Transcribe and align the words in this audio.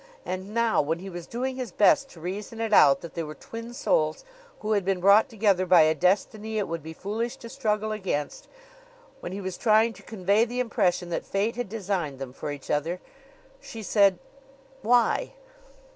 And 0.25 0.51
now, 0.51 0.81
when 0.81 0.97
he 0.97 1.11
was 1.11 1.27
doing 1.27 1.57
his 1.57 1.71
best 1.71 2.09
to 2.09 2.19
reason 2.19 2.59
it 2.59 2.73
out 2.73 3.01
that 3.01 3.13
they 3.13 3.21
were 3.21 3.35
twin 3.35 3.71
souls 3.71 4.25
who 4.61 4.71
had 4.71 4.83
been 4.83 4.99
brought 4.99 5.29
together 5.29 5.67
by 5.67 5.81
a 5.81 5.93
destiny 5.93 6.57
it 6.57 6.67
would 6.67 6.81
be 6.81 6.91
foolish 6.91 7.37
to 7.37 7.49
struggle 7.49 7.91
against; 7.91 8.47
when 9.19 9.31
he 9.31 9.39
was 9.41 9.59
trying 9.59 9.93
to 9.93 10.01
convey 10.01 10.43
the 10.43 10.59
impression 10.59 11.09
that 11.11 11.23
fate 11.23 11.55
had 11.55 11.69
designed 11.69 12.17
them 12.17 12.33
for 12.33 12.49
each 12.51 12.71
other 12.71 12.99
she 13.59 13.83
said, 13.83 14.17
"Why?" 14.81 15.33